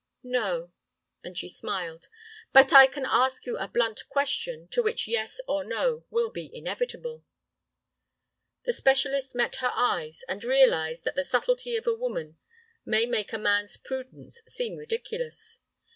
"No," 0.23 0.71
and 1.23 1.37
she 1.37 1.47
smiled; 1.47 2.07
"but 2.51 2.73
I 2.73 2.87
can 2.87 3.05
ask 3.05 3.45
you 3.45 3.59
a 3.59 3.67
blunt 3.67 4.09
question, 4.09 4.67
to 4.69 4.81
which 4.81 5.07
'yes' 5.07 5.39
or 5.47 5.63
'no' 5.63 6.05
will 6.09 6.31
be 6.31 6.49
inevitable." 6.51 7.23
The 8.65 8.73
specialist 8.73 9.35
met 9.35 9.57
her 9.57 9.71
eyes, 9.75 10.23
and 10.27 10.43
realized 10.43 11.03
that 11.03 11.13
the 11.13 11.23
subtlety 11.23 11.75
of 11.75 11.85
a 11.85 11.93
woman 11.93 12.39
may 12.83 13.05
make 13.05 13.31
a 13.31 13.37
man's 13.37 13.77
prudence 13.77 14.41
seem 14.47 14.75
ridiculous. 14.75 15.59